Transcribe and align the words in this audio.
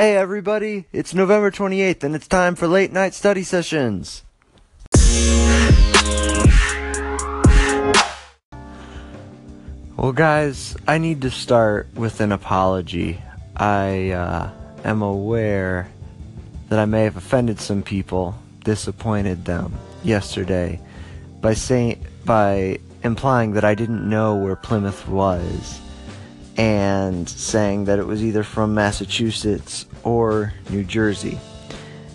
Hey 0.00 0.16
everybody, 0.16 0.86
it's 0.94 1.12
November 1.12 1.50
28th 1.50 2.04
and 2.04 2.14
it's 2.14 2.26
time 2.26 2.54
for 2.54 2.66
late 2.66 2.90
night 2.90 3.12
study 3.12 3.42
sessions. 3.42 4.24
Well, 9.98 10.12
guys, 10.14 10.74
I 10.88 10.96
need 10.96 11.20
to 11.20 11.30
start 11.30 11.88
with 11.94 12.22
an 12.22 12.32
apology. 12.32 13.20
I 13.54 14.12
uh, 14.12 14.50
am 14.84 15.02
aware 15.02 15.90
that 16.70 16.78
I 16.78 16.86
may 16.86 17.04
have 17.04 17.18
offended 17.18 17.60
some 17.60 17.82
people, 17.82 18.34
disappointed 18.64 19.44
them 19.44 19.74
yesterday 20.02 20.80
by 21.42 21.52
saying 21.52 22.06
by 22.24 22.78
implying 23.04 23.52
that 23.52 23.66
I 23.66 23.74
didn't 23.74 24.08
know 24.08 24.34
where 24.34 24.56
Plymouth 24.56 25.06
was 25.06 25.78
and 26.56 27.28
saying 27.28 27.84
that 27.84 27.98
it 27.98 28.06
was 28.06 28.22
either 28.22 28.42
from 28.42 28.74
Massachusetts 28.74 29.86
or 30.02 30.52
New 30.70 30.84
Jersey. 30.84 31.38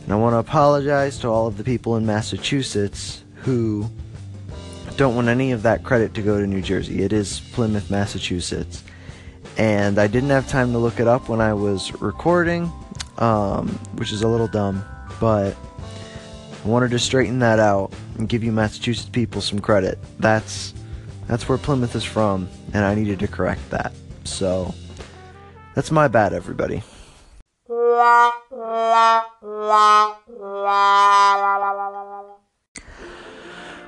And 0.03 0.13
I 0.13 0.16
want 0.17 0.34
to 0.34 0.38
apologize 0.38 1.17
to 1.20 1.27
all 1.27 1.48
of 1.48 1.58
the 1.58 1.63
people 1.63 1.95
in 1.95 2.05
Massachusetts 2.05 3.23
who 3.35 3.89
don't 4.98 5.16
want 5.16 5.27
any 5.27 5.52
of 5.52 5.63
that 5.63 5.84
credit 5.84 6.13
to 6.13 6.21
go 6.21 6.39
to 6.39 6.48
New 6.48 6.61
Jersey. 6.61 7.02
It 7.02 7.11
is 7.11 7.41
Plymouth, 7.53 7.89
Massachusetts. 7.89 8.84
And 9.58 9.98
I 9.99 10.08
didn't 10.08 10.30
have 10.30 10.47
time 10.47 10.72
to 10.73 10.77
look 10.77 10.99
it 10.99 11.08
up 11.08 11.30
when 11.30 11.41
I 11.41 11.53
was 11.53 11.91
recording, 12.02 12.72
um, 13.17 13.70
which 13.95 14.11
is 14.11 14.22
a 14.22 14.27
little 14.27 14.47
dumb, 14.47 14.83
but 15.20 15.55
I 16.63 16.67
wanted 16.67 16.91
to 16.91 16.99
straighten 16.99 17.39
that 17.39 17.59
out 17.59 17.94
and 18.17 18.27
give 18.27 18.44
you 18.44 18.52
Massachusetts 18.52 19.09
people 19.09 19.41
some 19.41 19.59
credit. 19.59 19.97
That's 20.20 20.73
that's 21.27 21.49
where 21.49 21.58
Plymouth 21.58 21.95
is 21.95 22.03
from, 22.03 22.49
and 22.73 22.86
I 22.86 22.94
needed 22.94 23.20
to 23.20 23.27
correct 23.27 23.70
that. 23.72 23.91
So 24.25 24.73
that's 25.75 25.91
my 25.91 26.07
bad, 26.07 26.33
everybody. 26.33 26.83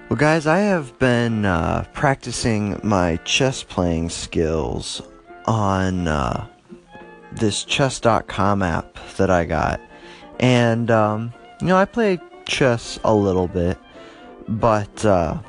Well, 0.09 0.15
guys, 0.15 0.47
I 0.47 0.59
have 0.59 0.97
been 0.99 1.43
uh, 1.43 1.85
practicing 1.93 2.79
my 2.81 3.17
chess 3.25 3.61
playing 3.61 4.09
skills 4.09 5.01
on 5.45 6.07
uh, 6.07 6.47
this 7.33 7.65
chess.com 7.65 8.61
app 8.63 8.97
that 9.17 9.29
I 9.29 9.43
got. 9.45 9.81
And, 10.39 10.89
um, 10.89 11.33
you 11.59 11.67
know, 11.67 11.77
I 11.77 11.85
play 11.85 12.19
chess 12.45 12.99
a 13.03 13.13
little 13.13 13.47
bit, 13.47 13.77
but 14.47 15.03
uh, 15.03 15.39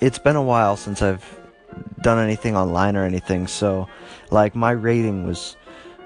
it's 0.00 0.18
been 0.18 0.36
a 0.36 0.42
while 0.42 0.76
since 0.76 1.02
I've 1.02 1.39
done 2.02 2.18
anything 2.18 2.56
online 2.56 2.96
or 2.96 3.04
anything. 3.04 3.46
So, 3.46 3.88
like, 4.30 4.54
my 4.54 4.70
rating 4.70 5.26
was 5.26 5.56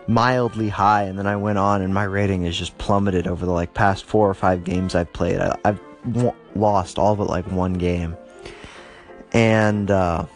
mildly 0.06 0.69
high, 0.69 1.05
and 1.05 1.19
then 1.19 1.27
I 1.27 1.37
went 1.37 1.59
on, 1.59 1.83
and 1.83 1.92
my 1.92 2.05
rating 2.05 2.45
has 2.45 2.56
just 2.56 2.77
plummeted 2.78 3.27
over 3.27 3.47
the 3.47 3.53
like 3.53 3.75
past 3.75 4.05
four 4.05 4.28
or 4.28 4.34
five 4.34 4.65
games 4.65 4.95
I've 4.95 5.12
played. 5.12 5.41
I, 5.41 5.56
have 5.65 5.81
w- 6.11 6.34
lost 6.55 6.98
all 6.98 7.17
but 7.17 7.28
like 7.28 7.50
one 7.50 7.75
game, 7.75 8.17
and 9.33 9.91
uh, 9.91 10.27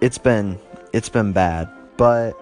it's 0.00 0.18
been 0.18 0.58
it's 0.92 1.08
been 1.08 1.32
bad. 1.32 1.70
But 1.96 2.34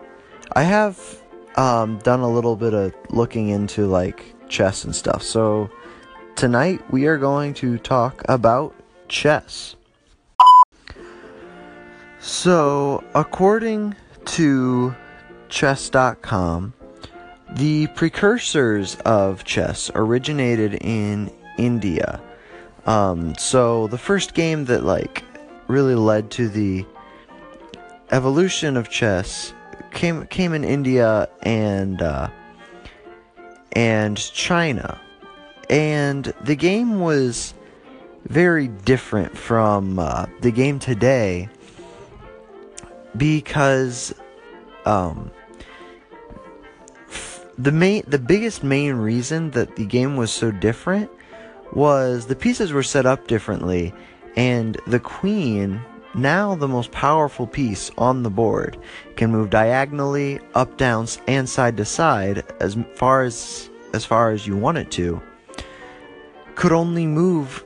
I 0.52 0.62
have 0.62 1.20
um, 1.56 1.98
done 1.98 2.20
a 2.20 2.28
little 2.30 2.56
bit 2.56 2.74
of 2.74 2.92
looking 3.10 3.48
into 3.48 3.86
like 3.86 4.34
chess 4.48 4.84
and 4.84 4.94
stuff. 4.94 5.22
So 5.22 5.70
tonight 6.36 6.80
we 6.90 7.06
are 7.06 7.18
going 7.18 7.54
to 7.54 7.78
talk 7.78 8.22
about 8.28 8.74
chess. 9.08 9.74
So, 12.20 13.04
according 13.14 13.94
to 14.26 14.94
chess.com, 15.48 16.74
the 17.52 17.86
precursors 17.88 18.96
of 19.04 19.44
chess 19.44 19.90
originated 19.94 20.74
in 20.80 21.30
India. 21.56 22.20
Um, 22.86 23.34
so 23.36 23.86
the 23.88 23.98
first 23.98 24.34
game 24.34 24.64
that 24.66 24.84
like 24.84 25.24
really 25.66 25.94
led 25.94 26.30
to 26.32 26.48
the 26.48 26.84
evolution 28.10 28.76
of 28.76 28.90
chess 28.90 29.52
came 29.90 30.26
came 30.26 30.52
in 30.54 30.64
India 30.64 31.28
and 31.42 32.02
uh, 32.02 32.28
and 33.72 34.16
China, 34.16 35.00
and 35.70 36.32
the 36.42 36.56
game 36.56 37.00
was 37.00 37.54
very 38.24 38.68
different 38.68 39.36
from 39.36 39.98
uh, 39.98 40.26
the 40.40 40.50
game 40.50 40.78
today 40.78 41.48
because 43.16 44.14
um, 44.84 45.30
the 47.56 47.72
main 47.72 48.04
the 48.06 48.18
biggest 48.18 48.62
main 48.62 48.94
reason 48.94 49.50
that 49.52 49.76
the 49.76 49.84
game 49.84 50.16
was 50.16 50.30
so 50.30 50.50
different 50.50 51.10
was 51.72 52.26
the 52.26 52.36
pieces 52.36 52.72
were 52.72 52.82
set 52.82 53.06
up 53.06 53.26
differently 53.26 53.92
and 54.36 54.78
the 54.86 55.00
queen 55.00 55.80
now 56.14 56.54
the 56.54 56.68
most 56.68 56.90
powerful 56.92 57.46
piece 57.46 57.90
on 57.98 58.22
the 58.22 58.30
board 58.30 58.78
can 59.16 59.30
move 59.30 59.50
diagonally 59.50 60.40
up 60.54 60.76
down 60.76 61.06
and 61.26 61.48
side 61.48 61.76
to 61.76 61.84
side 61.84 62.44
as 62.60 62.76
far 62.94 63.22
as 63.22 63.68
as 63.92 64.04
far 64.04 64.30
as 64.30 64.46
you 64.46 64.56
want 64.56 64.78
it 64.78 64.90
to 64.90 65.20
could 66.54 66.72
only 66.72 67.06
move 67.06 67.64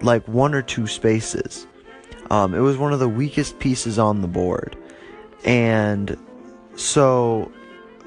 like 0.00 0.26
one 0.26 0.52
or 0.52 0.62
two 0.62 0.88
spaces. 0.88 1.66
Um, 2.30 2.54
it 2.54 2.58
was 2.58 2.76
one 2.76 2.92
of 2.92 2.98
the 2.98 3.08
weakest 3.08 3.60
pieces 3.60 4.00
on 4.00 4.20
the 4.20 4.26
board 4.26 4.76
and 5.44 6.16
so 6.76 7.50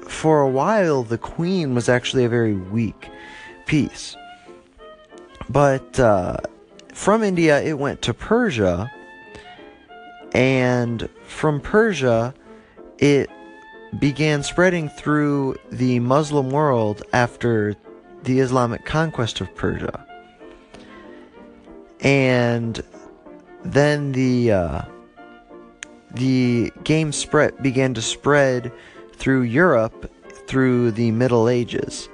for 0.08 0.40
a 0.40 0.48
while, 0.48 1.02
the 1.02 1.18
queen 1.18 1.74
was 1.74 1.88
actually 1.88 2.24
a 2.24 2.28
very 2.28 2.54
weak 2.54 3.10
piece. 3.66 4.16
But 5.48 5.98
uh, 5.98 6.38
from 6.92 7.22
India, 7.22 7.62
it 7.62 7.78
went 7.78 8.02
to 8.02 8.14
Persia. 8.14 8.90
And 10.32 11.08
from 11.26 11.60
Persia, 11.60 12.34
it 12.98 13.30
began 13.98 14.42
spreading 14.42 14.88
through 14.88 15.56
the 15.70 16.00
Muslim 16.00 16.50
world 16.50 17.02
after 17.12 17.74
the 18.24 18.40
Islamic 18.40 18.84
conquest 18.84 19.40
of 19.40 19.54
Persia. 19.54 20.04
And 22.00 22.82
then 23.64 24.12
the 24.12 24.52
uh, 24.52 24.82
the 26.16 26.72
game 26.84 27.12
spread 27.12 27.62
began 27.62 27.94
to 27.94 28.02
spread 28.02 28.72
through 29.12 29.42
Europe 29.42 30.10
through 30.46 30.92
the 30.92 31.10
Middle 31.10 31.48
Ages. 31.48 32.08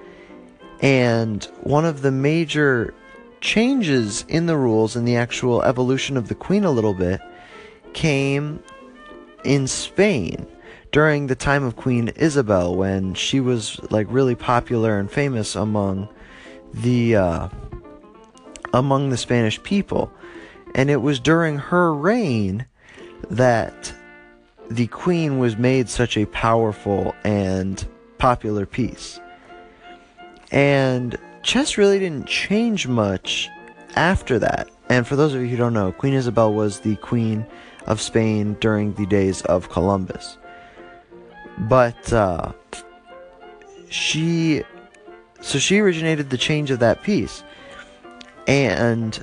And 0.80 1.44
one 1.62 1.84
of 1.84 2.02
the 2.02 2.10
major 2.10 2.94
changes 3.41 4.24
in 4.28 4.46
the 4.46 4.56
rules 4.56 4.96
and 4.96 5.06
the 5.06 5.16
actual 5.16 5.62
evolution 5.62 6.16
of 6.16 6.28
the 6.28 6.34
queen 6.34 6.64
a 6.64 6.70
little 6.70 6.94
bit 6.94 7.20
came 7.92 8.62
in 9.44 9.66
Spain 9.66 10.46
during 10.92 11.26
the 11.26 11.34
time 11.34 11.64
of 11.64 11.76
Queen 11.76 12.08
Isabel 12.16 12.74
when 12.74 13.14
she 13.14 13.41
was 13.41 13.80
like 13.91 14.06
really 14.10 14.34
popular 14.34 14.98
and 14.98 15.10
famous 15.10 15.56
among 15.56 16.08
the 16.72 17.16
uh, 17.16 17.48
among 18.72 19.10
the 19.10 19.16
Spanish 19.16 19.62
people. 19.62 20.12
And 20.74 20.91
it 20.91 21.02
was 21.02 21.20
during 21.20 21.58
her 21.58 21.94
reign 21.94 22.66
that 23.31 23.93
the 24.71 24.87
Queen 24.87 25.38
was 25.38 25.56
made 25.56 25.88
such 25.88 26.16
a 26.16 26.27
powerful 26.27 27.15
and 27.25 27.87
popular 28.19 28.66
piece. 28.66 29.21
And 30.50 31.16
chess 31.43 31.77
really 31.77 31.99
didn't 31.99 32.27
change 32.27 32.87
much 32.87 33.49
after 33.97 34.38
that. 34.38 34.69
And 34.88 35.06
for 35.06 35.16
those 35.16 35.34
of 35.34 35.41
you 35.41 35.49
who 35.49 35.56
don't 35.56 35.75
know, 35.75 35.93
Queen 35.93 36.15
Isabel 36.15 36.53
was 36.53 36.81
the 36.81 36.97
Queen 36.97 37.47
of 37.87 38.00
Spain 38.00 38.56
during 38.60 38.94
the 38.94 39.06
days 39.06 39.43
of 39.43 39.71
Columbus. 39.71 40.39
But 41.59 42.12
uh, 42.12 42.53
she, 43.89 44.63
so 45.41 45.59
she 45.59 45.80
originated 45.80 46.30
the 46.30 46.39
change 46.39 46.71
of 46.71 46.78
that 46.80 47.03
piece. 47.03 47.42
And 48.47 49.22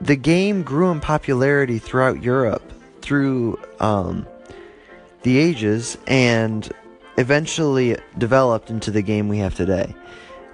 the 0.00 0.16
game 0.16 0.62
grew 0.62 0.90
in 0.90 1.00
popularity 1.00 1.78
throughout 1.78 2.22
Europe 2.22 2.72
through 3.00 3.58
um, 3.80 4.26
the 5.22 5.38
ages 5.38 5.96
and 6.06 6.70
eventually 7.18 7.96
developed 8.18 8.70
into 8.70 8.90
the 8.90 9.02
game 9.02 9.28
we 9.28 9.38
have 9.38 9.54
today. 9.54 9.94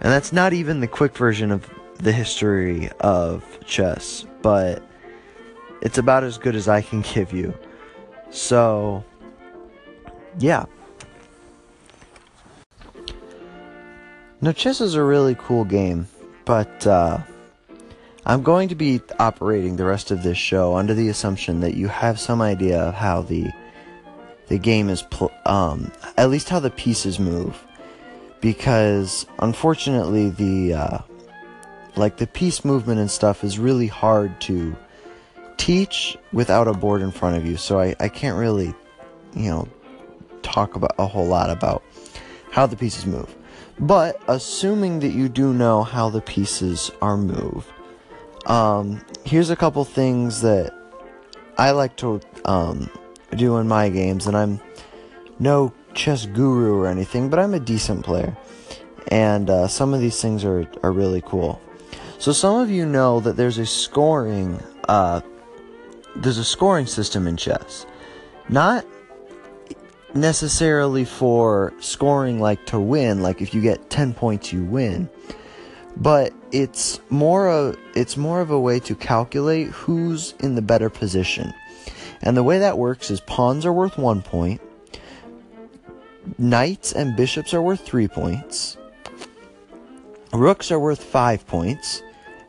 And 0.01 0.13
that's 0.13 0.33
not 0.33 0.53
even 0.53 0.81
the 0.81 0.87
quick 0.87 1.17
version 1.17 1.51
of 1.51 1.69
the 1.99 2.13
history 2.13 2.91
of 3.01 3.45
chess, 3.65 4.27
but 4.43 4.83
it's 5.81 5.99
about 5.99 6.25
as 6.25 6.39
good 6.39 6.55
as 6.55 6.69
I 6.69 6.83
can 6.83 7.01
give 7.15 7.33
you. 7.33 7.57
So, 8.31 9.05
yeah. 10.39 10.67
Now, 14.41 14.53
chess 14.53 14.81
is 14.81 14.95
a 14.95 15.03
really 15.03 15.37
cool 15.39 15.65
game, 15.65 16.09
but 16.45 16.87
uh, 16.87 17.21
I'm 18.25 18.43
going 18.43 18.69
to 18.69 18.77
be 18.77 19.01
operating 19.19 19.77
the 19.77 19.85
rest 19.85 20.13
of 20.13 20.23
this 20.23 20.39
show 20.39 20.77
under 20.77 20.95
the 20.95 21.09
assumption 21.09 21.61
that 21.61 21.75
you 21.75 21.89
have 21.89 22.21
some 22.21 22.41
idea 22.41 22.81
of 22.81 22.95
how 22.95 23.23
the 23.23 23.51
the 24.47 24.59
game 24.59 24.89
is 24.89 25.03
pl- 25.03 25.33
um, 25.47 25.91
at 26.17 26.31
least 26.31 26.49
how 26.49 26.61
the 26.61 26.71
pieces 26.71 27.19
move. 27.19 27.67
Because 28.41 29.27
unfortunately 29.41 30.31
the 30.31 30.75
uh, 30.75 30.99
like 31.97 32.17
the 32.19 32.29
piece 32.29 32.65
movement 32.65 33.01
and 33.01 33.11
stuff 33.11 33.43
is 33.43 33.59
really 33.59 33.89
hard 33.89 34.41
to 34.43 34.77
teach 35.57 36.17
without 36.33 36.69
a 36.69 36.73
board 36.73 37.03
in 37.03 37.11
front 37.11 37.37
of 37.37 37.45
you. 37.45 37.57
So 37.57 37.81
I, 37.81 37.97
I 37.99 38.09
can't 38.09 38.39
really 38.39 38.73
you 39.35 39.51
know 39.51 39.69
talk 40.43 40.77
about 40.77 40.95
a 40.97 41.07
whole 41.07 41.27
lot 41.27 41.51
about 41.51 41.83
how 42.53 42.67
the 42.67 42.77
pieces 42.77 43.05
move. 43.05 43.35
But 43.81 44.23
assuming 44.29 45.01
that 45.01 45.09
you 45.09 45.29
do 45.29 45.53
know 45.53 45.83
how 45.83 46.09
the 46.09 46.21
pieces 46.21 46.93
are 47.01 47.17
moved 47.17 47.67
um, 48.47 49.05
here's 49.25 49.51
a 49.51 49.57
couple 49.57 49.85
things 49.85 50.41
that 50.43 50.73
I 51.59 51.71
like 51.73 51.97
to 51.97 52.21
um, 52.45 52.91
do 53.37 53.57
in 53.59 53.69
my 53.69 53.89
games, 53.89 54.27
and 54.27 54.37
I'm 54.37 54.61
no 55.39 55.73
chess 55.95 56.27
guru 56.27 56.75
or 56.75 56.87
anything, 56.87 57.29
but 57.29 57.39
I'm 57.39 57.55
a 57.55 57.61
decent 57.61 58.05
player. 58.05 58.37
And 59.09 59.51
uh, 59.51 59.69
some 59.69 59.93
of 59.95 60.01
these 60.01 60.21
things 60.21 60.45
are, 60.45 60.67
are 60.83 60.93
really 60.93 61.23
cool. 61.23 61.61
So 62.19 62.33
some 62.33 62.57
of 62.57 62.71
you 62.71 62.87
know 62.87 63.21
that 63.21 63.37
there's 63.37 63.59
a 63.59 63.67
scoring 63.67 64.63
uh, 64.89 65.21
there's 66.17 66.39
a 66.39 66.45
scoring 66.45 66.87
system 66.87 67.27
in 67.27 67.37
chess. 67.37 67.87
Not 68.49 68.85
necessarily 70.15 71.05
for 71.05 71.73
scoring 71.81 72.39
like 72.41 72.67
to 72.67 72.79
win, 72.79 73.23
like 73.23 73.41
if 73.41 73.55
you 73.55 73.63
get 73.63 73.91
10 73.91 74.15
points 74.15 74.53
you 74.53 74.65
win. 74.65 75.09
But 75.97 76.33
it's 76.51 77.01
more 77.11 77.49
of 77.49 77.79
it's 77.95 78.17
more 78.17 78.41
of 78.41 78.51
a 78.51 78.61
way 78.61 78.81
to 78.81 78.95
calculate 78.95 79.69
who's 79.69 80.35
in 80.41 80.55
the 80.55 80.63
better 80.63 80.91
position. 80.91 81.53
And 82.23 82.37
the 82.37 82.43
way 82.43 82.59
that 82.59 82.79
works 82.79 83.11
is 83.11 83.21
pawns 83.21 83.67
are 83.67 83.73
worth 83.73 83.99
1 83.99 84.23
point, 84.23 84.61
knights 86.39 86.93
and 86.93 87.17
bishops 87.17 87.53
are 87.53 87.63
worth 87.63 87.81
3 87.81 88.09
points, 88.09 88.77
rooks 90.33 90.71
are 90.71 90.79
worth 90.79 91.03
5 91.03 91.47
points, 91.47 92.03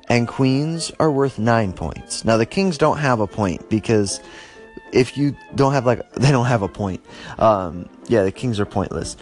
and 0.10 0.28
queens 0.28 0.92
are 1.00 1.12
worth 1.12 1.40
9 1.40 1.74
points. 1.74 2.24
Now 2.24 2.38
the 2.38 2.46
kings 2.46 2.78
don't 2.78 2.98
have 2.98 3.20
a 3.20 3.28
point 3.28 3.70
because 3.70 4.20
if 4.92 5.18
you 5.18 5.36
don't 5.56 5.74
have 5.74 5.86
like 5.86 6.10
they 6.14 6.32
don't 6.32 6.46
have 6.46 6.62
a 6.62 6.68
point. 6.68 7.04
Um, 7.40 7.90
yeah, 8.08 8.24
the 8.24 8.32
kings 8.32 8.60
are 8.60 8.66
pointless. 8.66 9.18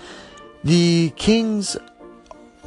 The 0.63 1.11
kings 1.15 1.77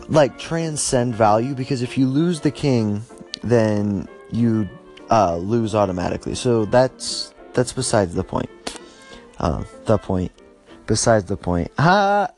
like 0.09 0.39
transcend 0.39 1.15
value 1.15 1.55
because 1.55 1.83
if 1.83 1.97
you 1.97 2.07
lose 2.07 2.41
the 2.41 2.51
king, 2.51 3.03
then 3.45 4.09
you 4.31 4.69
uh, 5.11 5.37
lose 5.37 5.75
automatically. 5.75 6.35
So 6.35 6.65
that's 6.65 7.35
that's 7.53 7.73
besides 7.73 8.15
the 8.15 8.25
point. 8.25 8.51
Uh, 9.39 9.65
the 9.87 9.99
point. 9.99 10.33
Besides 10.87 11.25
the 11.27 11.37
point. 11.37 11.71
Ha! 11.79 12.31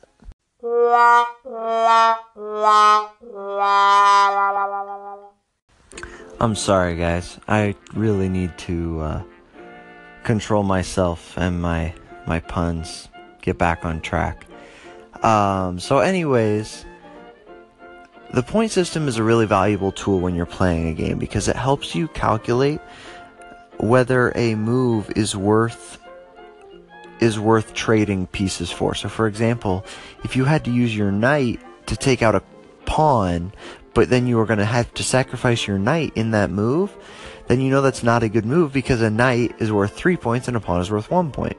I'm 6.38 6.55
sorry, 6.55 6.97
guys. 6.97 7.38
I 7.49 7.75
really 7.94 8.29
need 8.29 8.56
to 8.58 9.00
uh, 9.00 9.23
control 10.23 10.62
myself 10.62 11.37
and 11.37 11.61
my 11.61 11.94
my 12.26 12.41
puns. 12.41 13.08
Get 13.43 13.58
back 13.58 13.85
on 13.85 14.00
track. 14.00 14.47
Um, 15.23 15.79
so, 15.79 15.99
anyways, 15.99 16.85
the 18.36 18.42
point 18.42 18.70
system 18.70 19.08
is 19.08 19.16
a 19.16 19.22
really 19.22 19.46
valuable 19.46 19.90
tool 19.90 20.20
when 20.20 20.34
you're 20.34 20.44
playing 20.44 20.88
a 20.88 20.92
game 20.92 21.18
because 21.18 21.48
it 21.48 21.56
helps 21.56 21.94
you 21.94 22.06
calculate 22.08 22.80
whether 23.78 24.30
a 24.36 24.54
move 24.54 25.10
is 25.16 25.34
worth 25.34 25.98
is 27.18 27.40
worth 27.40 27.72
trading 27.72 28.26
pieces 28.26 28.70
for. 28.70 28.94
So 28.94 29.08
for 29.08 29.26
example, 29.26 29.86
if 30.22 30.36
you 30.36 30.44
had 30.44 30.66
to 30.66 30.70
use 30.70 30.94
your 30.94 31.10
knight 31.10 31.60
to 31.86 31.96
take 31.96 32.20
out 32.20 32.34
a 32.34 32.42
pawn, 32.84 33.54
but 33.94 34.10
then 34.10 34.26
you 34.26 34.36
were 34.36 34.44
going 34.44 34.58
to 34.58 34.66
have 34.66 34.92
to 34.92 35.02
sacrifice 35.02 35.66
your 35.66 35.78
knight 35.78 36.12
in 36.14 36.32
that 36.32 36.50
move, 36.50 36.94
then 37.46 37.62
you 37.62 37.70
know 37.70 37.80
that's 37.80 38.02
not 38.02 38.22
a 38.22 38.28
good 38.28 38.44
move 38.44 38.70
because 38.70 39.00
a 39.00 39.08
knight 39.08 39.54
is 39.60 39.72
worth 39.72 39.96
3 39.96 40.18
points 40.18 40.46
and 40.46 40.58
a 40.58 40.60
pawn 40.60 40.82
is 40.82 40.90
worth 40.90 41.10
1 41.10 41.32
point. 41.32 41.56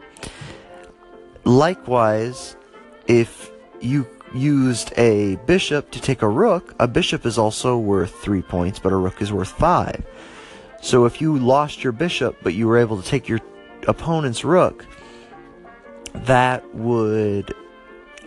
Likewise, 1.44 2.56
if 3.07 3.50
you 3.81 4.06
used 4.33 4.94
a 4.97 5.35
bishop 5.45 5.91
to 5.91 6.01
take 6.01 6.21
a 6.21 6.27
rook, 6.27 6.75
a 6.79 6.88
bishop 6.88 7.25
is 7.25 7.38
also 7.38 7.77
worth 7.77 8.13
3 8.21 8.41
points, 8.41 8.79
but 8.79 8.91
a 8.91 8.95
rook 8.95 9.21
is 9.21 9.31
worth 9.31 9.51
5. 9.51 10.06
So 10.81 11.06
if 11.06 11.21
you 11.21 11.38
lost 11.38 11.83
your 11.83 11.94
bishop, 11.94 12.38
but 12.44 12.53
you 12.53 12.68
were 12.68 12.77
able 12.77 13.01
to 13.01 13.07
take 13.07 13.27
your 13.27 13.39
opponent's 13.88 14.44
rook, 14.44 14.85
that 16.13 16.74
would 16.75 17.53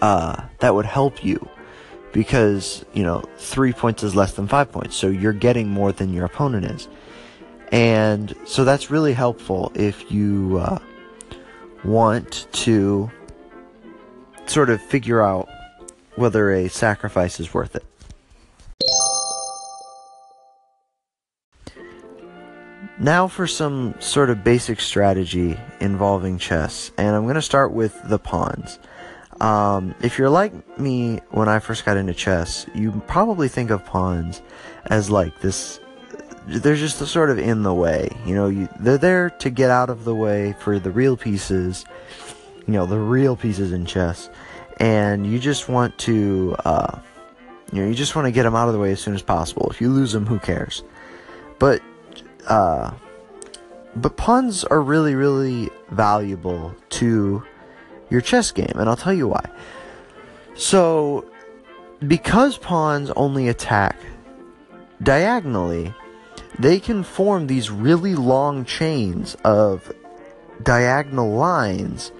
uh, 0.01 0.43
that 0.59 0.75
would 0.75 0.87
help 0.87 1.25
you 1.25 1.49
because 2.13 2.85
you 2.93 3.03
know 3.03 3.23
three 3.37 3.73
points 3.73 4.03
is 4.03 4.15
less 4.15 4.33
than 4.33 4.49
five 4.49 4.71
points, 4.73 4.97
so 4.97 5.09
you're 5.09 5.33
getting 5.33 5.69
more 5.69 5.93
than 5.93 6.13
your 6.13 6.25
opponent 6.25 6.65
is, 6.65 6.89
and 7.73 8.35
so 8.47 8.65
that's 8.65 8.91
really 8.91 9.13
helpful 9.13 9.73
if 9.75 10.11
you 10.11 10.59
uh, 10.59 10.79
want 11.85 12.47
to 12.53 13.11
sort 14.47 14.71
of 14.71 14.81
figure 14.83 15.23
out 15.23 15.49
whether 16.21 16.53
a 16.53 16.69
sacrifice 16.69 17.41
is 17.41 17.53
worth 17.53 17.75
it. 17.75 17.85
Now 23.01 23.29
for 23.29 23.47
some 23.47 23.95
sort 23.99 24.29
of 24.29 24.45
basic 24.45 24.79
strategy 24.79 25.59
involving 25.81 26.37
chess, 26.37 26.93
and 26.99 27.17
I'm 27.17 27.23
going 27.23 27.37
to 27.37 27.43
start 27.43 27.73
with 27.73 27.99
the 28.11 28.19
pawns. 28.19 28.79
Um, 29.41 29.95
if 30.03 30.19
you're 30.19 30.29
like 30.29 30.79
me 30.79 31.21
when 31.31 31.49
I 31.49 31.61
first 31.61 31.87
got 31.87 31.97
into 31.97 32.13
chess, 32.13 32.67
you 32.75 33.03
probably 33.07 33.49
think 33.49 33.71
of 33.71 33.87
pawns 33.87 34.43
as 34.87 35.11
like 35.11 35.41
this. 35.41 35.81
They're 36.47 36.77
just 36.77 36.99
sort 36.99 37.31
of 37.31 37.39
in 37.39 37.63
the 37.63 37.73
way, 37.73 38.11
you 38.27 38.35
know. 38.35 38.49
You, 38.49 38.69
they're 38.81 38.99
there 38.99 39.31
to 39.31 39.49
get 39.49 39.71
out 39.71 39.89
of 39.89 40.05
the 40.05 40.15
way 40.15 40.55
for 40.61 40.79
the 40.79 40.91
real 40.91 41.17
pieces, 41.17 41.87
you 42.67 42.75
know, 42.75 42.85
the 42.85 42.99
real 42.99 43.35
pieces 43.35 43.73
in 43.73 43.87
chess, 43.87 44.29
and 44.81 45.27
you 45.27 45.39
just 45.39 45.69
want 45.69 45.97
to, 45.99 46.57
uh, 46.65 46.99
you 47.73 47.83
know, 47.83 47.89
you 47.89 47.95
just 47.95 48.17
want 48.17 48.27
to 48.27 48.33
get 48.33 48.45
them 48.45 48.57
out 48.57 48.67
of 48.67 48.75
the 48.75 48.81
way 48.81 48.91
as 48.93 49.01
soon 49.01 49.15
as 49.15 49.23
possible. 49.23 49.69
If 49.71 49.81
you 49.81 49.91
lose 49.91 50.13
them, 50.13 50.27
who 50.27 50.39
cares? 50.39 50.83
But 51.59 51.83
uh, 52.49 52.93
but 53.95 54.17
pawns 54.17 54.65
are 54.65 54.81
really, 54.81 55.15
really 55.15 55.69
valuable 55.91 56.75
to 56.91 57.45
your 58.09 58.21
chess 58.23 58.51
game, 58.51 58.73
and 58.75 58.89
I'll 58.89 58.97
tell 58.97 59.13
you 59.13 59.29
why. 59.29 59.49
So, 60.55 61.31
because 62.07 62.57
pawns 62.57 63.11
only 63.11 63.49
attack 63.49 63.97
diagonally, 65.03 65.95
they 66.59 66.81
can 66.81 67.03
form 67.03 67.47
these 67.47 67.71
really 67.71 68.15
long 68.15 68.65
chains 68.65 69.37
of 69.45 69.93
diagonal 70.63 71.33
lines 71.33 72.13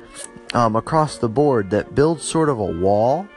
um, 0.53 0.77
across 0.77 1.19
the 1.19 1.29
board 1.29 1.71
that 1.71 1.95
builds 1.95 2.25
sort 2.25 2.49
of 2.49 2.59
a 2.59 2.65
wall. 2.65 3.29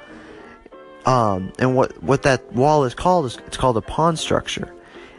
Um, 1.05 1.51
and 1.59 1.75
what, 1.75 2.01
what 2.01 2.23
that 2.23 2.53
wall 2.53 2.85
is 2.85 2.95
called 2.95 3.25
is 3.25 3.37
it's 3.45 3.57
called 3.57 3.77
a 3.77 3.81
pawn 3.81 4.15
structure. 4.15 4.73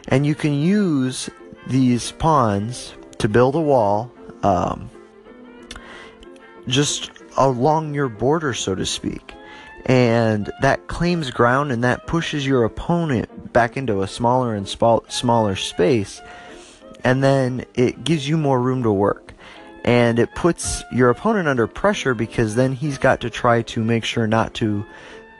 And 0.07 0.25
you 0.25 0.35
can 0.35 0.53
use 0.53 1.29
these 1.67 2.11
pawns 2.13 2.93
to 3.19 3.27
build 3.27 3.55
a 3.55 3.61
wall 3.61 4.11
um, 4.43 4.89
just 6.67 7.11
along 7.37 7.93
your 7.93 8.09
border, 8.09 8.53
so 8.53 8.75
to 8.75 8.85
speak. 8.85 9.33
And 9.85 10.51
that 10.61 10.87
claims 10.87 11.29
ground 11.29 11.71
and 11.71 11.83
that 11.83 12.07
pushes 12.07 12.45
your 12.45 12.63
opponent 12.63 13.53
back 13.53 13.77
into 13.77 14.01
a 14.01 14.07
smaller 14.07 14.55
and 14.55 14.67
smaller 14.67 15.55
space. 15.55 16.21
And 17.03 17.23
then 17.23 17.65
it 17.75 18.03
gives 18.03 18.27
you 18.27 18.37
more 18.37 18.59
room 18.59 18.81
to 18.83 18.91
work. 18.91 19.24
And 19.85 20.19
it 20.19 20.35
puts 20.35 20.83
your 20.91 21.09
opponent 21.09 21.47
under 21.47 21.67
pressure 21.67 22.13
because 22.13 22.55
then 22.55 22.73
he's 22.73 22.97
got 22.97 23.21
to 23.21 23.29
try 23.29 23.61
to 23.61 23.83
make 23.83 24.03
sure 24.03 24.27
not 24.27 24.53
to 24.55 24.85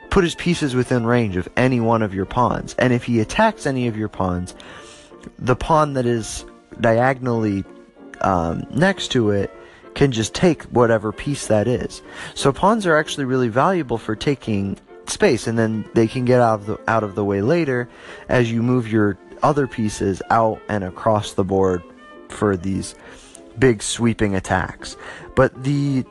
put 0.08 0.24
his 0.24 0.34
pieces 0.34 0.74
within 0.74 1.04
range 1.04 1.36
of 1.36 1.48
any 1.56 1.80
one 1.80 2.00
of 2.00 2.14
your 2.14 2.24
pawns. 2.24 2.74
And 2.78 2.92
if 2.92 3.04
he 3.04 3.20
attacks 3.20 3.66
any 3.66 3.88
of 3.88 3.96
your 3.96 4.08
pawns, 4.08 4.54
the 5.38 5.56
pawn 5.56 5.94
that 5.94 6.06
is 6.06 6.44
diagonally 6.80 7.64
um, 8.20 8.64
next 8.70 9.08
to 9.08 9.30
it 9.30 9.50
can 9.94 10.12
just 10.12 10.34
take 10.34 10.62
whatever 10.64 11.12
piece 11.12 11.48
that 11.48 11.66
is. 11.66 12.02
So 12.34 12.52
pawns 12.52 12.86
are 12.86 12.96
actually 12.96 13.24
really 13.24 13.48
valuable 13.48 13.98
for 13.98 14.14
taking 14.14 14.78
space, 15.06 15.46
and 15.46 15.58
then 15.58 15.88
they 15.94 16.06
can 16.06 16.24
get 16.24 16.40
out 16.40 16.60
of 16.60 16.66
the 16.66 16.90
out 16.90 17.02
of 17.02 17.14
the 17.14 17.24
way 17.24 17.40
later 17.40 17.88
as 18.28 18.50
you 18.50 18.62
move 18.62 18.90
your 18.90 19.18
other 19.42 19.66
pieces 19.66 20.22
out 20.30 20.60
and 20.68 20.84
across 20.84 21.32
the 21.32 21.44
board 21.44 21.82
for 22.28 22.56
these 22.56 22.94
big 23.58 23.82
sweeping 23.82 24.34
attacks. 24.34 24.96
But 25.34 25.62
the 25.62 26.04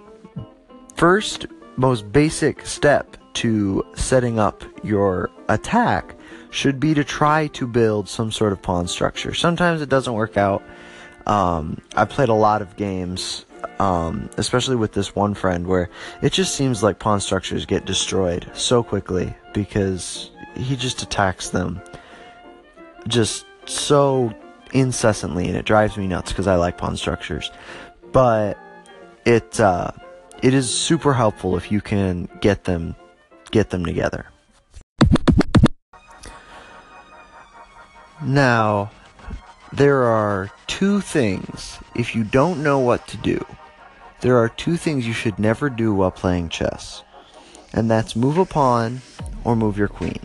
first 0.96 1.48
most 1.78 2.12
basic 2.12 2.66
step 2.66 3.18
to 3.34 3.86
setting 3.96 4.40
up 4.40 4.64
your 4.84 5.30
attack 5.50 6.16
should 6.52 6.80
be 6.80 6.94
to 6.94 7.04
try 7.04 7.48
to 7.48 7.68
build 7.68 8.08
some 8.08 8.32
sort 8.32 8.54
of 8.54 8.62
pawn 8.62 8.88
structure. 8.88 9.34
Sometimes 9.34 9.82
it 9.82 9.90
doesn't 9.90 10.14
work 10.14 10.38
out. 10.38 10.64
Um, 11.28 11.82
I've 11.96 12.10
played 12.10 12.30
a 12.30 12.34
lot 12.34 12.62
of 12.62 12.76
games 12.78 13.46
um, 13.80 14.30
especially 14.38 14.76
with 14.76 14.94
this 14.94 15.16
one 15.16 15.34
friend 15.34 15.68
where 15.68 15.90
it 16.22 16.32
just 16.32 16.56
seems 16.56 16.84
like 16.84 17.00
pawn 17.00 17.20
structures 17.20 17.66
get 17.66 17.86
destroyed 17.86 18.50
so 18.54 18.84
quickly 18.84 19.34
because 19.54 20.32
he 20.56 20.76
just 20.76 21.02
attacks 21.02 21.50
them 21.50 21.82
just 23.08 23.46
so 23.66 24.34
incessantly 24.76 25.48
and 25.48 25.58
it 25.58 25.66
drives 25.66 25.98
me 25.98 26.06
nuts 26.06 26.32
because 26.32 26.48
I 26.48 26.56
like 26.56 26.78
pawn 26.78 26.98
structures. 26.98 27.50
But 28.12 28.58
it 29.26 29.60
uh, 29.60 29.92
it 30.44 30.54
is 30.54 30.70
super 30.72 31.14
helpful 31.14 31.58
if 31.58 31.72
you 31.72 31.82
can 31.82 32.30
get 32.42 32.66
them 32.66 32.96
get 33.52 33.70
them 33.72 33.86
together. 33.86 34.28
Now, 38.22 38.92
there 39.74 40.04
are 40.04 40.52
two 40.68 41.02
things 41.02 41.80
if 41.96 42.16
you 42.16 42.24
don't 42.24 42.64
know 42.64 42.80
what 42.80 43.08
to 43.08 43.18
do. 43.18 43.46
There 44.22 44.38
are 44.38 44.50
two 44.50 44.78
things 44.78 45.06
you 45.06 45.14
should 45.14 45.38
never 45.38 45.70
do 45.70 45.94
while 45.94 46.12
playing 46.12 46.50
chess. 46.50 47.04
And 47.74 47.92
that's 47.92 48.16
move 48.16 48.38
a 48.38 48.46
pawn 48.46 49.02
or 49.44 49.56
move 49.56 49.78
your 49.78 49.90
queen. 49.90 50.20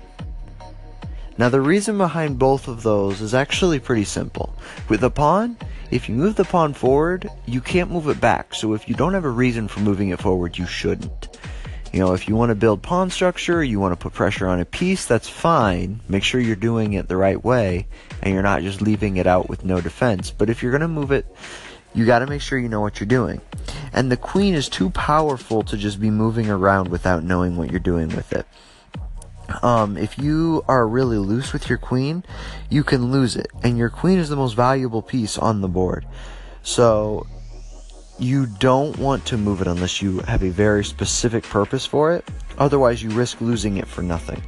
Now, 1.40 1.48
the 1.48 1.62
reason 1.62 1.96
behind 1.96 2.38
both 2.38 2.68
of 2.68 2.82
those 2.82 3.22
is 3.22 3.32
actually 3.32 3.78
pretty 3.78 4.04
simple. 4.04 4.54
With 4.90 5.02
a 5.04 5.08
pawn, 5.08 5.56
if 5.90 6.06
you 6.06 6.14
move 6.14 6.36
the 6.36 6.44
pawn 6.44 6.74
forward, 6.74 7.30
you 7.46 7.62
can't 7.62 7.90
move 7.90 8.10
it 8.10 8.20
back. 8.20 8.52
So 8.52 8.74
if 8.74 8.86
you 8.90 8.94
don't 8.94 9.14
have 9.14 9.24
a 9.24 9.30
reason 9.30 9.66
for 9.66 9.80
moving 9.80 10.10
it 10.10 10.20
forward, 10.20 10.58
you 10.58 10.66
shouldn't. 10.66 11.38
You 11.94 12.00
know, 12.00 12.12
if 12.12 12.28
you 12.28 12.36
want 12.36 12.50
to 12.50 12.54
build 12.54 12.82
pawn 12.82 13.08
structure, 13.08 13.64
you 13.64 13.80
want 13.80 13.92
to 13.92 13.96
put 13.96 14.12
pressure 14.12 14.48
on 14.48 14.60
a 14.60 14.66
piece, 14.66 15.06
that's 15.06 15.30
fine. 15.30 16.00
Make 16.10 16.24
sure 16.24 16.42
you're 16.42 16.56
doing 16.56 16.92
it 16.92 17.08
the 17.08 17.16
right 17.16 17.42
way 17.42 17.86
and 18.20 18.34
you're 18.34 18.42
not 18.42 18.60
just 18.60 18.82
leaving 18.82 19.16
it 19.16 19.26
out 19.26 19.48
with 19.48 19.64
no 19.64 19.80
defense. 19.80 20.30
But 20.30 20.50
if 20.50 20.62
you're 20.62 20.72
going 20.72 20.82
to 20.82 20.88
move 20.88 21.10
it, 21.10 21.24
you 21.94 22.04
got 22.04 22.18
to 22.18 22.26
make 22.26 22.42
sure 22.42 22.58
you 22.58 22.68
know 22.68 22.82
what 22.82 23.00
you're 23.00 23.06
doing. 23.06 23.40
And 23.94 24.12
the 24.12 24.18
queen 24.18 24.52
is 24.52 24.68
too 24.68 24.90
powerful 24.90 25.62
to 25.62 25.78
just 25.78 26.02
be 26.02 26.10
moving 26.10 26.50
around 26.50 26.88
without 26.88 27.24
knowing 27.24 27.56
what 27.56 27.70
you're 27.70 27.80
doing 27.80 28.14
with 28.14 28.30
it. 28.34 28.46
Um, 29.62 29.96
if 29.96 30.18
you 30.18 30.64
are 30.68 30.86
really 30.86 31.18
loose 31.18 31.52
with 31.52 31.68
your 31.68 31.78
queen, 31.78 32.24
you 32.68 32.82
can 32.82 33.10
lose 33.10 33.36
it. 33.36 33.50
And 33.62 33.76
your 33.76 33.90
queen 33.90 34.18
is 34.18 34.28
the 34.28 34.36
most 34.36 34.54
valuable 34.54 35.02
piece 35.02 35.38
on 35.38 35.60
the 35.60 35.68
board. 35.68 36.06
So 36.62 37.26
you 38.18 38.46
don't 38.46 38.96
want 38.98 39.24
to 39.26 39.38
move 39.38 39.60
it 39.60 39.66
unless 39.66 40.02
you 40.02 40.20
have 40.20 40.42
a 40.42 40.50
very 40.50 40.84
specific 40.84 41.44
purpose 41.44 41.86
for 41.86 42.12
it. 42.12 42.28
Otherwise, 42.58 43.02
you 43.02 43.10
risk 43.10 43.40
losing 43.40 43.78
it 43.78 43.88
for 43.88 44.02
nothing. 44.02 44.42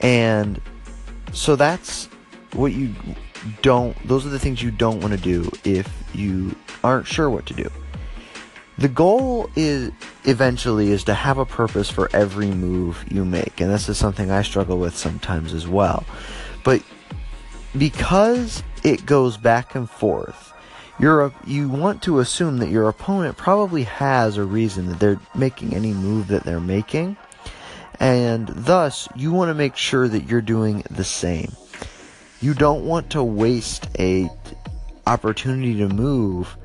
And 0.00 0.60
so 1.32 1.56
that's 1.56 2.06
what 2.54 2.72
you 2.72 2.94
don't, 3.62 3.96
those 4.06 4.26
are 4.26 4.30
the 4.30 4.38
things 4.38 4.62
you 4.62 4.70
don't 4.70 5.00
want 5.00 5.12
to 5.12 5.20
do 5.20 5.50
if 5.64 5.88
you 6.14 6.54
aren't 6.82 7.06
sure 7.06 7.30
what 7.30 7.46
to 7.46 7.54
do. 7.54 7.70
The 8.78 8.88
goal 8.88 9.50
is 9.56 9.90
eventually 10.24 10.90
is 10.90 11.02
to 11.04 11.14
have 11.14 11.38
a 11.38 11.44
purpose 11.44 11.90
for 11.90 12.08
every 12.12 12.46
move 12.46 13.04
you 13.10 13.24
make, 13.24 13.60
and 13.60 13.72
this 13.72 13.88
is 13.88 13.98
something 13.98 14.30
I 14.30 14.42
struggle 14.42 14.78
with 14.78 14.96
sometimes 14.96 15.52
as 15.52 15.66
well. 15.66 16.04
But 16.62 16.82
because 17.76 18.62
it 18.84 19.04
goes 19.04 19.36
back 19.36 19.74
and 19.74 19.90
forth, 19.90 20.52
you're 21.00 21.32
you 21.44 21.68
want 21.68 22.02
to 22.02 22.20
assume 22.20 22.58
that 22.58 22.70
your 22.70 22.88
opponent 22.88 23.36
probably 23.36 23.82
has 23.82 24.36
a 24.36 24.44
reason 24.44 24.86
that 24.86 25.00
they're 25.00 25.20
making 25.34 25.74
any 25.74 25.92
move 25.92 26.28
that 26.28 26.44
they're 26.44 26.60
making, 26.60 27.16
and 27.98 28.46
thus 28.48 29.08
you 29.16 29.32
want 29.32 29.48
to 29.48 29.54
make 29.54 29.74
sure 29.74 30.06
that 30.06 30.28
you're 30.28 30.40
doing 30.40 30.84
the 30.88 31.04
same. 31.04 31.50
You 32.40 32.54
don't 32.54 32.84
want 32.84 33.10
to 33.10 33.24
waste 33.24 33.88
a 33.98 34.30
opportunity 35.04 35.78
to 35.78 35.88
move 35.88 36.56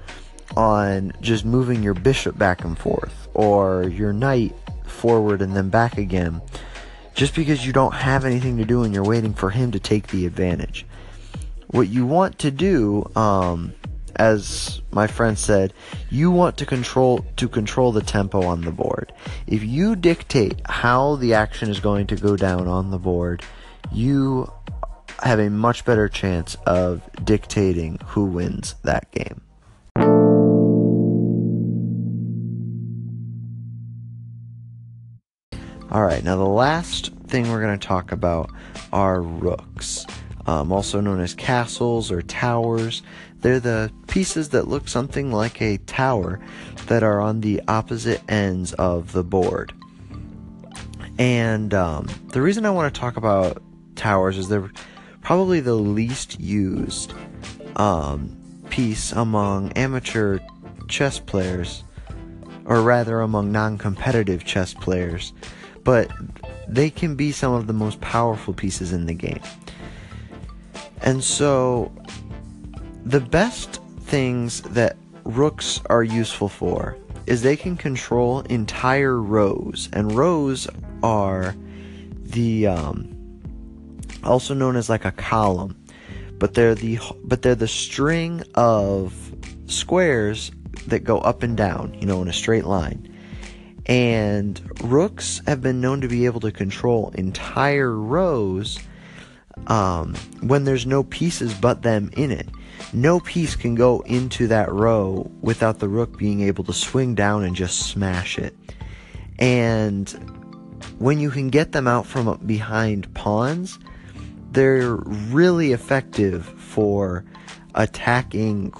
on 0.55 1.13
just 1.21 1.45
moving 1.45 1.83
your 1.83 1.93
bishop 1.93 2.37
back 2.37 2.63
and 2.63 2.77
forth 2.77 3.27
or 3.33 3.83
your 3.83 4.13
knight 4.13 4.55
forward 4.85 5.41
and 5.41 5.55
then 5.55 5.69
back 5.69 5.97
again 5.97 6.41
just 7.13 7.35
because 7.35 7.65
you 7.65 7.73
don't 7.73 7.93
have 7.93 8.25
anything 8.25 8.57
to 8.57 8.65
do 8.65 8.83
and 8.83 8.93
you're 8.93 9.03
waiting 9.03 9.33
for 9.33 9.49
him 9.49 9.71
to 9.71 9.79
take 9.79 10.07
the 10.07 10.25
advantage. 10.25 10.85
What 11.67 11.87
you 11.89 12.05
want 12.05 12.39
to 12.39 12.51
do, 12.51 13.09
um, 13.15 13.73
as 14.15 14.81
my 14.91 15.07
friend 15.07 15.37
said, 15.37 15.73
you 16.09 16.31
want 16.31 16.57
to 16.57 16.65
control 16.65 17.25
to 17.37 17.47
control 17.47 17.91
the 17.91 18.01
tempo 18.01 18.43
on 18.43 18.61
the 18.61 18.71
board. 18.71 19.11
If 19.47 19.63
you 19.63 19.95
dictate 19.95 20.61
how 20.65 21.15
the 21.15 21.33
action 21.33 21.69
is 21.69 21.79
going 21.79 22.07
to 22.07 22.15
go 22.15 22.35
down 22.35 22.67
on 22.67 22.91
the 22.91 22.99
board, 22.99 23.43
you 23.91 24.51
have 25.21 25.39
a 25.39 25.49
much 25.49 25.85
better 25.85 26.09
chance 26.09 26.55
of 26.65 27.01
dictating 27.23 27.99
who 28.05 28.25
wins 28.25 28.75
that 28.83 29.09
game. 29.11 29.41
Alright, 35.93 36.23
now 36.23 36.37
the 36.37 36.43
last 36.43 37.13
thing 37.27 37.51
we're 37.51 37.61
going 37.61 37.77
to 37.77 37.87
talk 37.87 38.11
about 38.11 38.49
are 38.91 39.21
rooks, 39.21 40.07
um, 40.47 40.71
also 40.71 40.99
known 40.99 41.19
as 41.19 41.35
castles 41.35 42.11
or 42.11 42.23
towers. 42.23 43.03
They're 43.41 43.59
the 43.59 43.91
pieces 44.07 44.49
that 44.49 44.67
look 44.67 44.87
something 44.87 45.31
like 45.31 45.61
a 45.61 45.77
tower 45.77 46.39
that 46.87 47.03
are 47.03 47.21
on 47.21 47.41
the 47.41 47.61
opposite 47.67 48.23
ends 48.27 48.73
of 48.73 49.11
the 49.11 49.23
board. 49.23 49.71
And 51.19 51.75
um, 51.75 52.07
the 52.29 52.41
reason 52.41 52.65
I 52.65 52.71
want 52.71 52.91
to 52.91 52.99
talk 52.99 53.15
about 53.15 53.61
towers 53.95 54.39
is 54.39 54.49
they're 54.49 54.71
probably 55.21 55.59
the 55.59 55.75
least 55.75 56.39
used 56.39 57.13
um, 57.75 58.35
piece 58.71 59.11
among 59.11 59.71
amateur 59.73 60.39
chess 60.87 61.19
players, 61.19 61.83
or 62.65 62.81
rather 62.81 63.21
among 63.21 63.51
non 63.51 63.77
competitive 63.77 64.43
chess 64.43 64.73
players 64.73 65.33
but 65.83 66.11
they 66.67 66.89
can 66.89 67.15
be 67.15 67.31
some 67.31 67.53
of 67.53 67.67
the 67.67 67.73
most 67.73 67.99
powerful 68.01 68.53
pieces 68.53 68.93
in 68.93 69.05
the 69.05 69.13
game. 69.13 69.41
And 71.01 71.23
so, 71.23 71.91
the 73.05 73.19
best 73.19 73.81
things 74.01 74.61
that 74.61 74.95
rooks 75.25 75.81
are 75.89 76.03
useful 76.03 76.47
for 76.47 76.97
is 77.25 77.41
they 77.41 77.55
can 77.55 77.77
control 77.77 78.41
entire 78.41 79.19
rows, 79.19 79.89
and 79.93 80.11
rows 80.13 80.67
are 81.01 81.55
the 82.21 82.67
um, 82.67 83.13
also 84.23 84.53
known 84.53 84.75
as 84.75 84.89
like 84.89 85.05
a 85.05 85.11
column, 85.11 85.75
but 86.39 86.53
they're 86.53 86.75
the 86.75 86.99
but 87.23 87.41
they're 87.41 87.55
the 87.55 87.67
string 87.67 88.43
of 88.55 89.13
squares 89.67 90.51
that 90.87 91.03
go 91.03 91.19
up 91.19 91.43
and 91.43 91.55
down, 91.55 91.95
you 91.99 92.05
know, 92.05 92.21
in 92.21 92.27
a 92.27 92.33
straight 92.33 92.65
line. 92.65 93.12
And 93.85 94.61
rooks 94.83 95.41
have 95.45 95.61
been 95.61 95.81
known 95.81 96.01
to 96.01 96.07
be 96.07 96.25
able 96.25 96.39
to 96.41 96.51
control 96.51 97.11
entire 97.15 97.93
rows 97.93 98.79
um, 99.67 100.15
when 100.41 100.63
there's 100.63 100.85
no 100.85 101.03
pieces 101.03 101.53
but 101.53 101.81
them 101.81 102.09
in 102.15 102.31
it. 102.31 102.47
No 102.91 103.19
piece 103.19 103.55
can 103.55 103.75
go 103.75 104.01
into 104.01 104.47
that 104.47 104.71
row 104.71 105.29
without 105.41 105.79
the 105.79 105.89
rook 105.89 106.17
being 106.17 106.41
able 106.41 106.63
to 106.65 106.73
swing 106.73 107.15
down 107.15 107.43
and 107.43 107.55
just 107.55 107.89
smash 107.89 108.37
it. 108.37 108.55
And 109.39 110.09
when 110.99 111.19
you 111.19 111.29
can 111.31 111.49
get 111.49 111.71
them 111.71 111.87
out 111.87 112.05
from 112.05 112.37
behind 112.45 113.13
pawns, 113.13 113.79
they're 114.51 114.95
really 114.95 115.71
effective 115.71 116.45
for 116.45 117.25
attacking 117.75 118.73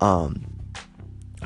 um, 0.00 0.44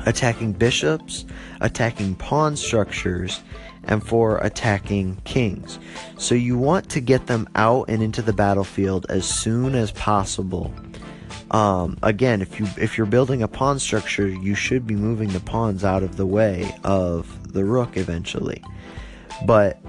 attacking 0.09 0.53
bishops, 0.53 1.23
attacking 1.61 2.15
pawn 2.15 2.55
structures, 2.55 3.43
and 3.83 4.05
for 4.05 4.39
attacking 4.39 5.15
kings. 5.23 5.77
So 6.17 6.33
you 6.33 6.57
want 6.57 6.89
to 6.89 6.99
get 6.99 7.27
them 7.27 7.47
out 7.53 7.89
and 7.89 8.01
into 8.01 8.23
the 8.23 8.33
battlefield 8.33 9.05
as 9.09 9.25
soon 9.25 9.75
as 9.75 9.91
possible. 9.91 10.73
Um, 11.51 11.97
again, 12.01 12.41
if 12.41 12.59
you 12.59 12.67
if 12.77 12.97
you're 12.97 13.07
building 13.07 13.43
a 13.43 13.47
pawn 13.47 13.77
structure, 13.77 14.27
you 14.27 14.55
should 14.55 14.87
be 14.87 14.95
moving 14.95 15.29
the 15.29 15.39
pawns 15.39 15.83
out 15.83 16.01
of 16.01 16.17
the 16.17 16.25
way 16.25 16.75
of 16.83 17.53
the 17.53 17.63
rook 17.63 17.95
eventually. 17.95 18.63
But 19.45 19.79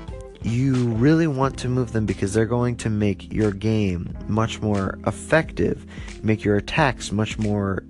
you 0.42 0.74
really 0.92 1.26
want 1.26 1.58
to 1.60 1.68
move 1.68 1.92
them 1.92 2.04
because 2.04 2.34
they're 2.34 2.44
going 2.44 2.76
to 2.76 2.90
make 2.90 3.32
your 3.32 3.52
game 3.52 4.16
much 4.28 4.60
more 4.60 4.98
effective, 5.06 5.86
make 6.22 6.44
your 6.44 6.56
attacks 6.56 7.10
much 7.10 7.38
more 7.38 7.84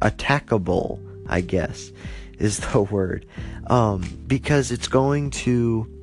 attackable 0.00 1.07
I 1.28 1.40
guess 1.40 1.92
is 2.38 2.58
the 2.58 2.80
word. 2.90 3.26
Um, 3.66 4.02
because 4.26 4.70
it's 4.70 4.88
going 4.88 5.30
to 5.30 5.94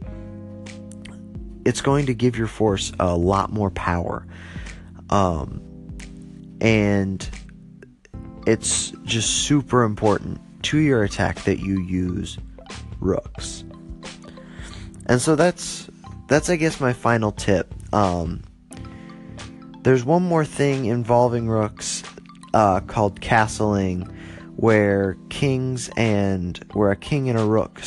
it's 1.66 1.82
going 1.82 2.06
to 2.06 2.14
give 2.14 2.38
your 2.38 2.48
force 2.48 2.92
a 3.00 3.16
lot 3.16 3.52
more 3.52 3.72
power. 3.72 4.26
Um, 5.10 5.62
and 6.62 7.28
it's 8.46 8.92
just 9.04 9.30
super 9.46 9.84
important 9.84 10.40
to 10.64 10.78
your 10.78 11.04
attack 11.04 11.44
that 11.44 11.60
you 11.60 11.82
use 11.82 12.38
rooks. 13.00 13.64
And 15.08 15.22
so 15.22 15.36
that's 15.36 15.90
that's 16.28 16.50
I 16.50 16.56
guess 16.56 16.80
my 16.80 16.94
final 16.94 17.32
tip. 17.32 17.74
Um, 17.94 18.44
there's 19.84 20.04
one 20.04 20.24
more 20.24 20.46
thing 20.46 20.86
involving 20.86 21.48
rooks 21.48 22.04
uh, 22.54 22.80
called 22.82 23.22
castling 23.22 24.12
where 24.56 25.18
kings 25.30 25.90
and 25.98 26.58
where 26.74 26.92
a 26.92 26.96
king 26.96 27.30
and 27.30 27.38
a 27.38 27.46
rook 27.46 27.82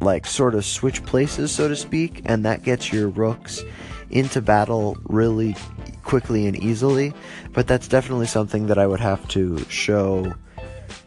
like 0.00 0.26
sort 0.26 0.54
of 0.54 0.64
switch 0.64 1.04
places, 1.04 1.50
so 1.50 1.68
to 1.68 1.76
speak, 1.76 2.22
and 2.24 2.44
that 2.44 2.62
gets 2.62 2.92
your 2.92 3.08
rooks 3.08 3.62
into 4.10 4.40
battle 4.40 4.96
really 5.04 5.56
quickly 6.04 6.46
and 6.46 6.56
easily. 6.62 7.12
But 7.52 7.66
that's 7.66 7.88
definitely 7.88 8.26
something 8.26 8.68
that 8.68 8.78
I 8.78 8.86
would 8.86 9.00
have 9.00 9.26
to 9.28 9.58
show, 9.68 10.34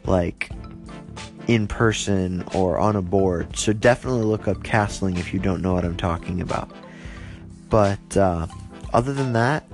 like 0.05 0.51
in 1.47 1.67
person 1.67 2.43
or 2.53 2.77
on 2.77 2.95
a 2.95 3.01
board. 3.01 3.57
So 3.57 3.73
definitely 3.73 4.23
look 4.23 4.47
up 4.47 4.57
castling 4.57 5.17
if 5.17 5.33
you 5.33 5.39
don't 5.39 5.61
know 5.61 5.73
what 5.73 5.85
I'm 5.85 5.97
talking 5.97 6.41
about. 6.41 6.69
But 7.69 8.17
uh, 8.17 8.47
other 8.93 9.13
than 9.13 9.33
that, 9.33 9.65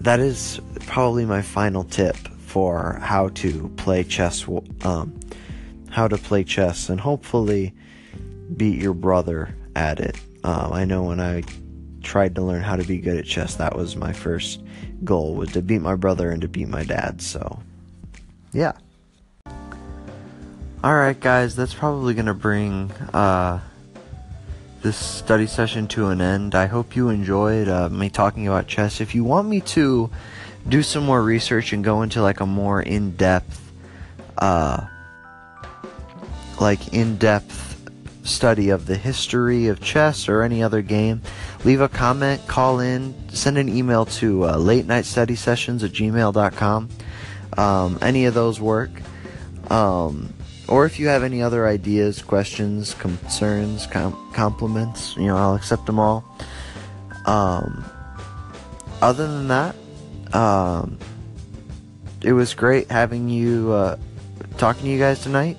that 0.00 0.20
is 0.20 0.60
probably 0.86 1.24
my 1.24 1.42
final 1.42 1.82
tip 1.84 2.16
for 2.48 2.98
how 3.02 3.28
to 3.28 3.68
play 3.76 4.02
chess. 4.04 4.46
Um, 4.82 5.20
how 5.90 6.08
to 6.08 6.16
play 6.16 6.44
chess, 6.44 6.88
and 6.88 6.98
hopefully 6.98 7.74
beat 8.56 8.80
your 8.80 8.94
brother 8.94 9.54
at 9.76 10.00
it. 10.00 10.18
Um, 10.44 10.72
I 10.72 10.84
know 10.86 11.04
when 11.04 11.20
I 11.20 11.42
tried 12.02 12.34
to 12.36 12.42
learn 12.42 12.62
how 12.62 12.76
to 12.76 12.84
be 12.84 12.98
good 12.98 13.18
at 13.18 13.26
chess, 13.26 13.56
that 13.56 13.76
was 13.76 13.96
my 13.96 14.12
first 14.12 14.62
goal 15.04 15.34
was 15.34 15.52
to 15.52 15.62
beat 15.62 15.80
my 15.80 15.94
brother 15.94 16.30
and 16.30 16.40
to 16.40 16.48
beat 16.48 16.68
my 16.68 16.84
dad. 16.84 17.20
So, 17.20 17.60
yeah. 18.52 18.72
All 20.82 20.94
right, 20.94 21.18
guys, 21.18 21.54
that's 21.54 21.74
probably 21.74 22.14
gonna 22.14 22.34
bring 22.34 22.90
uh, 23.12 23.60
this 24.80 24.96
study 24.96 25.46
session 25.46 25.86
to 25.88 26.08
an 26.08 26.22
end. 26.22 26.54
I 26.54 26.66
hope 26.66 26.96
you 26.96 27.10
enjoyed 27.10 27.68
uh, 27.68 27.90
me 27.90 28.08
talking 28.08 28.46
about 28.48 28.68
chess. 28.68 29.00
If 29.00 29.14
you 29.14 29.24
want 29.24 29.48
me 29.48 29.60
to 29.60 30.08
do 30.68 30.82
some 30.82 31.04
more 31.04 31.22
research 31.22 31.72
and 31.72 31.82
go 31.82 32.02
into 32.02 32.20
like 32.22 32.40
a 32.40 32.46
more 32.46 32.82
in-depth, 32.82 33.72
uh, 34.38 34.86
like 36.60 36.92
in-depth 36.92 37.68
study 38.24 38.68
of 38.68 38.86
the 38.86 38.96
history 38.96 39.68
of 39.68 39.80
chess 39.80 40.28
or 40.28 40.42
any 40.42 40.62
other 40.62 40.82
game, 40.82 41.22
leave 41.64 41.80
a 41.80 41.88
comment, 41.88 42.46
call 42.46 42.80
in, 42.80 43.14
send 43.30 43.56
an 43.58 43.68
email 43.68 44.04
to 44.04 44.44
uh, 44.44 44.56
late 44.56 44.86
night 44.86 45.04
study 45.04 45.34
sessions 45.34 45.82
at 45.82 45.92
gmail.com. 45.92 46.88
Um, 47.56 47.98
any 48.02 48.26
of 48.26 48.34
those 48.34 48.60
work. 48.60 48.90
Um, 49.70 50.32
or 50.68 50.84
if 50.84 51.00
you 51.00 51.08
have 51.08 51.22
any 51.22 51.42
other 51.42 51.66
ideas, 51.66 52.20
questions, 52.20 52.92
concerns, 52.94 53.86
com- 53.86 54.32
compliments, 54.34 55.16
you 55.16 55.26
know, 55.26 55.36
I'll 55.36 55.54
accept 55.54 55.86
them 55.86 55.98
all. 55.98 56.24
Um, 57.24 57.84
other 59.00 59.26
than 59.26 59.48
that, 59.48 59.74
um, 60.34 60.98
it 62.22 62.32
was 62.32 62.54
great 62.54 62.90
having 62.90 63.28
you, 63.28 63.72
uh, 63.72 63.96
talking 64.56 64.82
to 64.84 64.88
you 64.88 64.98
guys 64.98 65.22
tonight. 65.22 65.56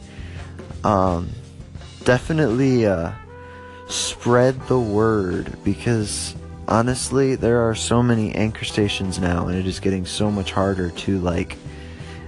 Um, 0.84 1.30
definitely 2.04 2.86
uh, 2.86 3.12
spread 3.88 4.60
the 4.68 4.80
word 4.80 5.58
because 5.64 6.36
honestly, 6.68 7.36
there 7.36 7.68
are 7.68 7.76
so 7.76 8.02
many 8.02 8.34
anchor 8.36 8.66
stations 8.66 9.20
now, 9.20 9.48
and 9.48 9.58
it 9.58 9.66
is 9.66 9.80
getting 9.80 10.06
so 10.06 10.32
much 10.32 10.52
harder 10.52 10.92
to 10.92 11.20
like 11.20 11.58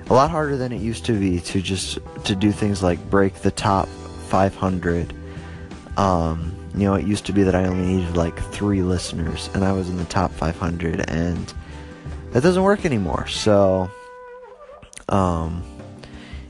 a 0.10 0.13
lot 0.13 0.29
harder 0.29 0.57
than 0.57 0.71
it 0.71 0.81
used 0.81 1.05
to 1.05 1.17
be 1.17 1.39
to 1.39 1.62
just 1.62 2.00
to 2.25 2.36
do 2.36 2.51
things 2.51 2.83
like 2.83 3.10
break 3.10 3.36
the 3.36 3.51
top 3.51 3.88
500. 4.27 5.13
Um, 5.98 6.53
you 6.74 6.86
know, 6.86 6.95
it 6.95 7.05
used 7.05 7.25
to 7.27 7.33
be 7.33 7.43
that 7.43 7.55
I 7.55 7.65
only 7.65 7.86
needed 7.86 8.17
like 8.17 8.38
three 8.51 8.81
listeners, 8.81 9.50
and 9.53 9.63
I 9.63 9.71
was 9.71 9.89
in 9.89 9.98
the 9.98 10.05
top 10.05 10.31
500, 10.31 11.10
and 11.10 11.53
that 12.32 12.44
doesn't 12.44 12.64
work 12.64 12.86
anymore. 12.86 13.28
So, 13.28 13.90
um, 15.10 15.64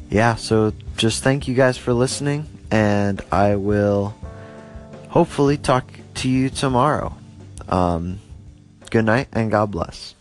yeah. 0.09 0.35
So 0.35 0.73
just 0.97 1.23
thank 1.23 1.47
you 1.47 1.55
guys 1.55 1.77
for 1.77 1.93
listening 1.93 2.47
and 2.69 3.21
I 3.31 3.55
will 3.55 4.15
hopefully 5.09 5.57
talk 5.57 5.85
to 6.15 6.29
you 6.29 6.49
tomorrow. 6.49 7.15
Um, 7.67 8.19
good 8.89 9.05
night 9.05 9.27
and 9.33 9.51
God 9.51 9.71
bless. 9.71 10.15